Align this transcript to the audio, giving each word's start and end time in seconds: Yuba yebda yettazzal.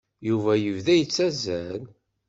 Yuba 0.27 0.51
yebda 0.57 0.93
yettazzal. 0.95 1.81